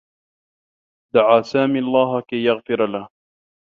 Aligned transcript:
دعى 1.15 1.43
سامي 1.43 1.79
لله 1.79 2.21
كي 2.21 2.43
يغفر 2.45 2.87
له. 2.87 3.07